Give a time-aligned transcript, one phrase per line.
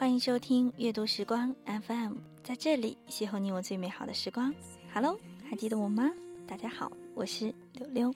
[0.00, 4.50] 欢迎收听阅读时光 FM，在这里邂逅你我最美好的时光。
[4.94, 6.10] Hello，还记得我吗？
[6.46, 8.14] 大家好，我是柳柳。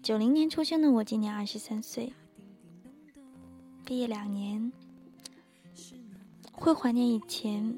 [0.00, 2.12] 九零年出生的我，今年二十三岁，
[3.84, 4.72] 毕业两年，
[6.52, 7.76] 会怀念以前，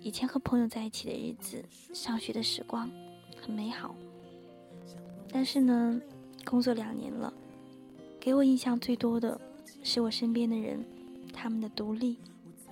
[0.00, 2.90] 以前和朋友在一起的日子，上学的时光
[3.38, 3.94] 很美好。
[5.30, 6.00] 但是呢，
[6.42, 7.30] 工作两年了，
[8.18, 9.38] 给我印象最多的
[9.82, 10.82] 是我身边的人。
[11.44, 12.16] 他们的独立，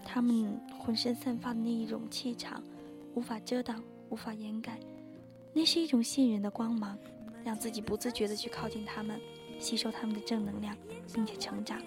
[0.02, 2.64] 他们浑身散发的那一种气场，
[3.14, 4.80] 无法遮挡，无法掩盖。
[5.52, 6.96] 那是一种信任的光芒，
[7.44, 9.20] 让自己不自觉地去靠近他们，
[9.58, 10.74] 吸收他们的正能量，
[11.12, 11.82] 并且成长。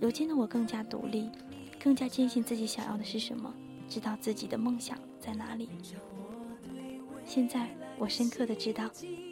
[0.00, 1.30] 如今的我更加独立，
[1.78, 3.54] 更加坚信自己想要的是什么，
[3.88, 5.68] 知道自己的梦想在哪里。
[7.24, 8.90] 现在我深刻的知道，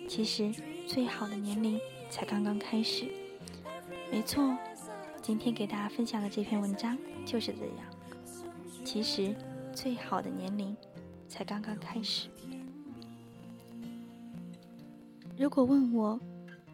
[0.09, 0.55] 其实
[0.87, 3.09] 最好的年龄才刚刚开始。
[4.12, 4.56] 没错。
[5.31, 7.86] 今天给大家分享的这篇文章就是这样。
[8.84, 9.33] 其实，
[9.72, 10.77] 最好的年龄
[11.28, 12.28] 才刚刚开始。
[15.39, 16.19] 如果问我，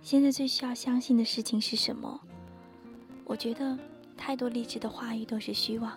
[0.00, 2.18] 现在最需要相信的事情是什么？
[3.26, 3.78] 我觉得
[4.16, 5.92] 太多励志的话语都是虚妄，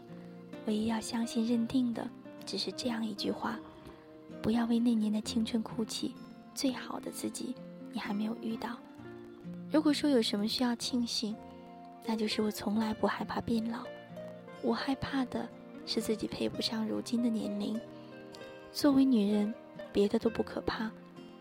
[0.66, 2.06] 唯一要相信、认定的，
[2.46, 3.58] 只是这样一句话：
[4.42, 6.14] 不要为那年的青春哭泣，
[6.54, 7.56] 最好的自己
[7.94, 8.76] 你还没有遇到。
[9.72, 11.34] 如果说有什么需要庆幸，
[12.06, 13.84] 那就是我从来不害怕变老，
[14.62, 15.48] 我害怕的
[15.86, 17.80] 是自己配不上如今的年龄。
[18.72, 19.54] 作为女人，
[19.92, 20.92] 别的都不可怕，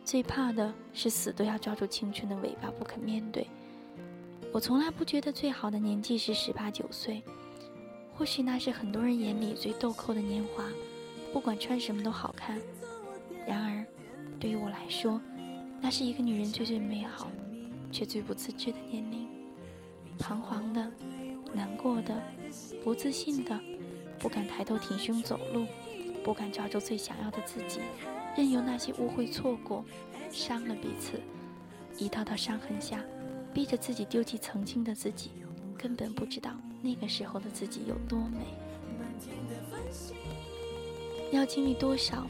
[0.04, 3.46] 最怕的是死都要抓住青春的尾巴不肯面对。
[4.52, 7.22] 我从来不觉得最好的年纪是十八九岁，
[8.14, 10.64] 或许那是很多人眼里最豆蔻的年华，
[11.32, 12.58] 不管穿什么都好看。
[13.46, 13.84] 然而，
[14.40, 15.20] 对于我来说，
[15.80, 17.30] 那是一个女人最最美好，
[17.92, 19.28] 却最不自知的年龄。
[20.18, 20.90] 彷徨的、
[21.54, 22.20] 难过的、
[22.82, 23.58] 不自信的，
[24.18, 25.66] 不敢抬头挺胸走路，
[26.24, 27.80] 不敢抓住最想要的自己，
[28.36, 29.84] 任由那些误会、错过，
[30.30, 31.20] 伤了彼此。
[31.96, 33.02] 一道道伤痕下，
[33.54, 35.30] 逼着自己丢弃曾经的自己，
[35.76, 36.50] 根本不知道
[36.82, 38.38] 那个时候的自己有多美。
[41.32, 42.26] 要经历多少，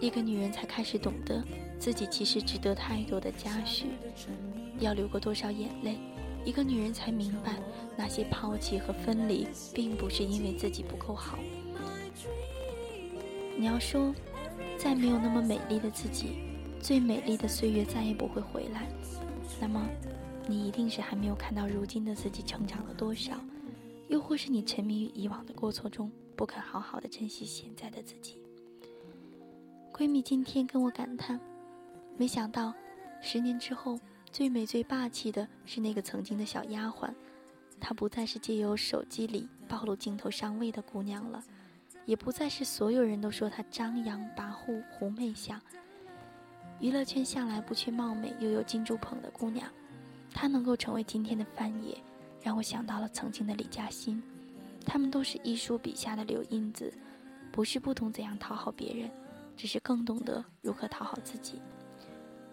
[0.00, 1.42] 一个女人才开始懂得
[1.78, 3.86] 自己其实值得太多的嘉许？
[4.78, 5.98] 要流过多少眼泪？
[6.44, 7.56] 一个女人才明白，
[7.96, 11.38] 那些抛弃和分离，并不是因为自己不够好。
[13.58, 14.14] 你要说，
[14.78, 16.38] 再没有那么美丽的自己，
[16.80, 18.86] 最美丽的岁月再也不会回来，
[19.60, 19.86] 那么，
[20.48, 23.34] 你一定是还没有看到如今的自己成长了多少，
[24.08, 28.38] 又或是你沉迷于以往的过错中，不肯好好的珍惜现在的自己。
[29.92, 31.38] 闺蜜今天跟我感叹，
[32.16, 32.72] 没想到，
[33.20, 33.98] 十年之后。
[34.32, 37.12] 最美最霸气的是那个曾经的小丫鬟，
[37.80, 41.42] 她不再是借由手机里暴露镜头上位的姑娘了，
[42.06, 45.60] 也不再是所有人都说她张扬跋扈、狐媚相。
[46.78, 49.68] 娱乐圈向来不缺貌美又有金猪捧的姑娘，
[50.32, 51.98] 她能够成为今天的范爷，
[52.40, 54.22] 让我想到了曾经的李嘉欣。
[54.86, 56.90] 他们都是艺术笔下的柳印子，
[57.50, 59.10] 不是不懂怎样讨好别人，
[59.56, 61.60] 只是更懂得如何讨好自己。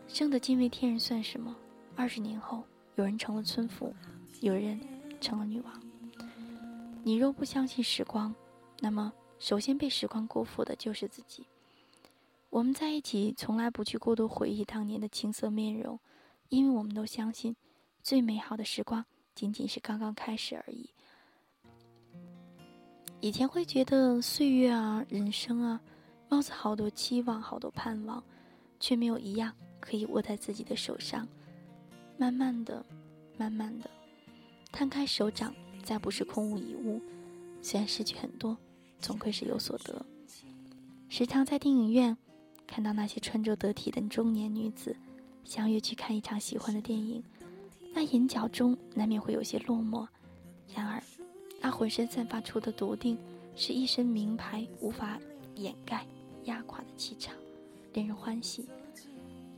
[0.08, 1.56] 生得惊为天人算什么？
[1.98, 2.64] 二十年后，
[2.94, 3.92] 有人成了村妇，
[4.40, 4.80] 有人
[5.20, 5.82] 成了女王。
[7.04, 8.34] 你若不相信时光，
[8.80, 11.44] 那么首先被时光辜负的就是自己。
[12.52, 16.00] 我们在一起，从来不去过多回忆当年的青涩面容，
[16.50, 17.56] 因为我们都相信，
[18.04, 19.04] 最美好的时光
[19.34, 20.92] 仅仅是刚刚开始而已。
[23.20, 25.82] 以前会觉得岁月啊，人生啊，
[26.30, 28.24] 貌似好多期望，好多盼望，
[28.80, 31.28] 却没有一样可以握在自己的手上。
[32.18, 32.84] 慢慢的，
[33.38, 33.90] 慢慢的，
[34.72, 37.00] 摊开手掌，再不是空无一物。
[37.62, 38.58] 虽然失去很多，
[39.00, 40.04] 总归是有所得。
[41.10, 42.18] 时常在电影院
[42.66, 44.96] 看到那些穿着得体的中年女子
[45.44, 47.24] 相约去看一场喜欢的电影，
[47.94, 50.08] 那眼角中难免会有些落寞。
[50.74, 51.02] 然而，
[51.62, 53.16] 那浑身散发出的笃定，
[53.56, 55.20] 是一身名牌无法
[55.56, 56.04] 掩盖、
[56.46, 57.36] 压垮的气场，
[57.94, 58.66] 令人欢喜。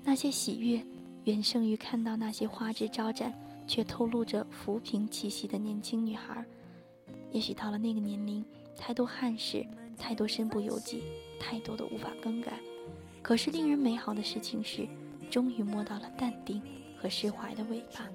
[0.04, 0.86] 那些喜悦。
[1.26, 3.34] 远胜于看到那些花枝招展
[3.68, 6.44] 却透露着浮萍气息的年轻女孩。
[7.32, 8.44] 也许到了那个年龄，
[8.76, 9.66] 太多憾事，
[9.98, 11.04] 太多身不由己，
[11.40, 12.60] 太多的无法更改。
[13.22, 14.88] 可是令人美好的事情是，
[15.30, 16.62] 终于摸到了淡定
[16.98, 18.08] 和释怀的尾巴。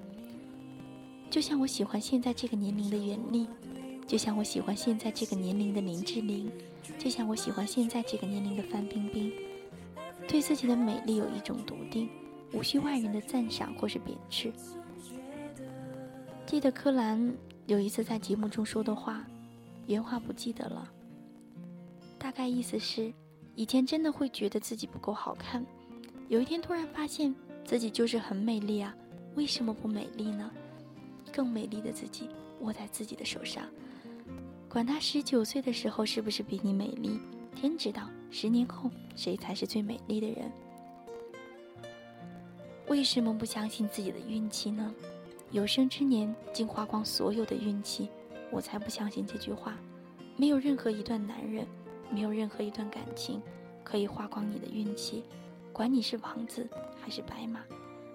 [1.29, 3.47] 就像我喜欢现在这个年龄的袁立，
[4.05, 6.51] 就像我喜欢现在这个年龄的林志玲，
[6.99, 9.31] 就像我喜欢现在这个年龄的范冰冰，
[10.27, 12.09] 对自己的美丽有一种笃定。
[12.53, 14.51] 无需外人的赞赏或是贬斥。
[16.45, 19.25] 记得柯蓝有一次在节目中说的话，
[19.87, 20.89] 原话不记得了，
[22.17, 23.11] 大概意思是，
[23.55, 25.65] 以前真的会觉得自己不够好看，
[26.27, 27.33] 有一天突然发现
[27.63, 28.95] 自己就是很美丽啊，
[29.35, 30.49] 为什么不美丽呢？
[31.33, 32.29] 更美丽的自己
[32.61, 33.65] 握在自己的手上，
[34.69, 37.19] 管他十九岁的时候是不是比你美丽，
[37.55, 40.51] 天知道十年后谁才是最美丽的人。
[42.87, 44.93] 为什么不相信自己的运气呢？
[45.51, 48.09] 有生之年竟花光所有的运气，
[48.51, 49.77] 我才不相信这句话。
[50.37, 51.65] 没有任何一段男人，
[52.11, 53.41] 没有任何一段感情，
[53.83, 55.23] 可以花光你的运气。
[55.73, 56.67] 管你是王子
[57.01, 57.61] 还是白马，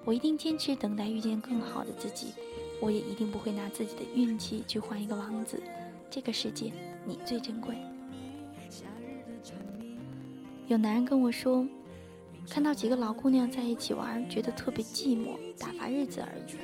[0.04, 2.34] 我一定坚持等待遇见更好的自己。
[2.80, 5.62] 我也一定不会拿自己的运气去换一个王子。
[6.08, 6.72] 这个世界，
[7.04, 7.76] 你最珍贵。
[10.68, 11.66] 有男人跟我说，
[12.48, 16.56] 看到几个老姑娘在一起玩，觉得特别寂寞，打发日子而已。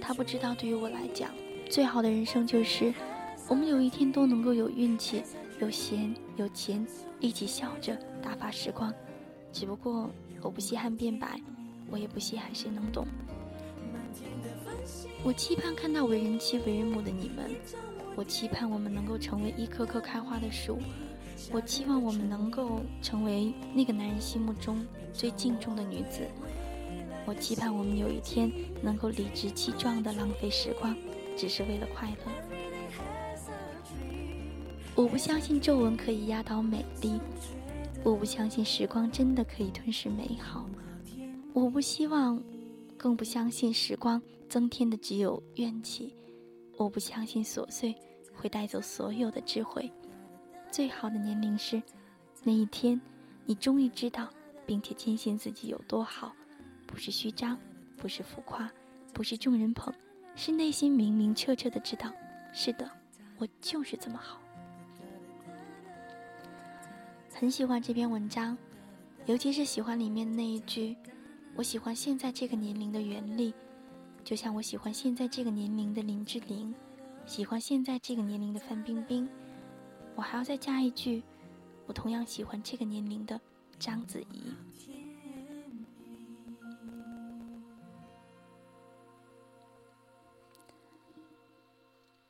[0.00, 1.30] 他不知道，对于我来讲，
[1.68, 2.92] 最好的人生就是
[3.48, 5.22] 我们有一天都能够有运气、
[5.60, 6.86] 有闲、有钱，
[7.18, 8.92] 一起笑着打发时光。
[9.52, 10.10] 只不过
[10.42, 11.40] 我不稀罕变白，
[11.90, 13.06] 我也不稀罕谁能懂。
[15.24, 17.50] 我期盼看到为人妻、为人母的你们，
[18.14, 20.78] 我期盼我们能够成为一棵棵开花的树，
[21.52, 26.26] 我期望我们能够成为那个男人心目中最敬重的女子，
[27.24, 28.50] 我期盼我们有一天
[28.82, 30.96] 能够理直气壮地浪费时光，
[31.36, 32.32] 只是为了快乐。
[34.94, 37.20] 我不相信皱纹可以压倒美丽，
[38.02, 40.68] 我不相信时光真的可以吞噬美好，
[41.52, 42.42] 我不希望。
[42.98, 46.14] 更不相信时光增添的只有怨气，
[46.78, 47.94] 我不相信琐碎
[48.32, 49.92] 会带走所有的智慧。
[50.70, 51.82] 最好的年龄是
[52.42, 53.00] 那一天，
[53.44, 54.28] 你终于知道，
[54.66, 56.34] 并且坚信自己有多好，
[56.86, 57.58] 不是虚张，
[57.96, 58.70] 不是浮夸，
[59.12, 59.92] 不是众人捧，
[60.34, 62.12] 是内心明明澈澈的知道，
[62.52, 62.90] 是的，
[63.38, 64.40] 我就是这么好。
[67.32, 68.56] 很喜欢这篇文章，
[69.26, 70.96] 尤其是喜欢里面那一句。
[71.54, 73.54] 我喜欢现在这个年龄的袁立，
[74.22, 76.74] 就像我喜欢现在这个年龄的林志玲，
[77.24, 79.26] 喜欢现在这个年龄的范冰冰。
[80.16, 81.22] 我还要再加一句，
[81.86, 83.40] 我同样喜欢这个年龄的
[83.78, 84.54] 章子怡。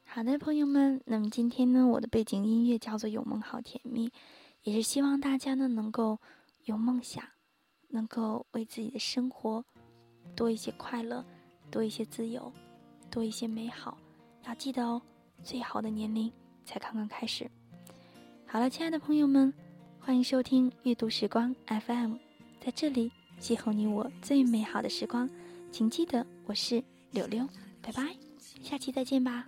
[0.04, 4.08] 好的，朋友们，那么今天呢，我的背景音乐叫做《有梦好甜蜜》，
[4.64, 6.18] 也是希望大家呢能够
[6.64, 7.24] 有梦想。
[7.88, 9.64] 能够为自己的生活
[10.34, 11.24] 多一些快乐，
[11.70, 12.52] 多一些自由，
[13.08, 13.96] 多一些美好。
[14.44, 15.00] 要记得哦，
[15.44, 16.30] 最好的年龄
[16.64, 17.48] 才刚刚开始。
[18.48, 19.52] 好了，亲爱的朋友们，
[19.98, 22.14] 欢迎收听阅读时光 FM，
[22.60, 23.10] 在这里
[23.40, 25.28] 邂逅你我最美好的时光。
[25.72, 27.46] 请记得我是柳柳，
[27.82, 28.16] 拜拜，
[28.62, 29.46] 下期再见吧。